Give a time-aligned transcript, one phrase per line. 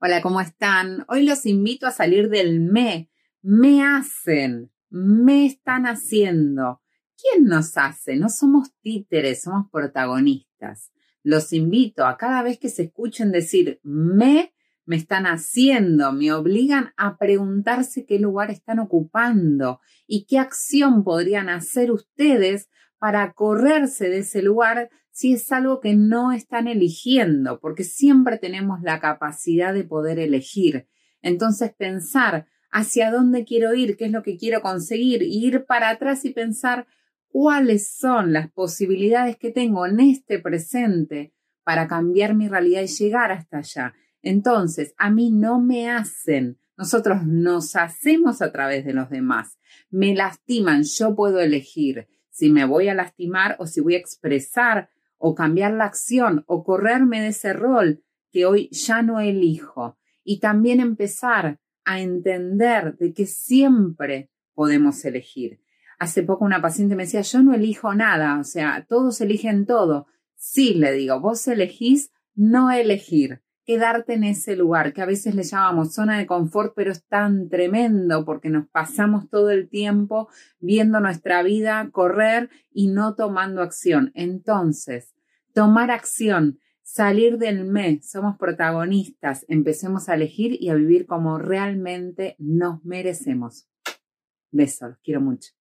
[0.00, 1.04] Hola, ¿cómo están?
[1.08, 3.10] Hoy los invito a salir del me.
[3.42, 6.80] Me hacen, me están haciendo.
[7.20, 8.14] ¿Quién nos hace?
[8.14, 10.92] No somos títeres, somos protagonistas.
[11.24, 16.92] Los invito a cada vez que se escuchen decir me, me están haciendo, me obligan
[16.96, 22.68] a preguntarse qué lugar están ocupando y qué acción podrían hacer ustedes
[22.98, 28.82] para correrse de ese lugar si es algo que no están eligiendo, porque siempre tenemos
[28.82, 30.86] la capacidad de poder elegir.
[31.22, 36.24] Entonces pensar hacia dónde quiero ir, qué es lo que quiero conseguir, ir para atrás
[36.24, 36.86] y pensar
[37.26, 43.32] cuáles son las posibilidades que tengo en este presente para cambiar mi realidad y llegar
[43.32, 43.94] hasta allá.
[44.22, 49.58] Entonces, a mí no me hacen, nosotros nos hacemos a través de los demás,
[49.90, 54.90] me lastiman, yo puedo elegir si me voy a lastimar o si voy a expresar
[55.18, 59.98] o cambiar la acción o correrme de ese rol que hoy ya no elijo.
[60.24, 65.60] Y también empezar a entender de que siempre podemos elegir.
[65.98, 70.06] Hace poco una paciente me decía, yo no elijo nada, o sea, todos eligen todo.
[70.36, 75.42] Sí, le digo, vos elegís no elegir quedarte en ese lugar que a veces le
[75.42, 81.00] llamamos zona de confort, pero es tan tremendo porque nos pasamos todo el tiempo viendo
[81.00, 84.10] nuestra vida correr y no tomando acción.
[84.14, 85.14] Entonces,
[85.58, 92.36] tomar acción, salir del me, somos protagonistas, empecemos a elegir y a vivir como realmente
[92.38, 93.68] nos merecemos.
[94.52, 95.57] Besos, quiero mucho.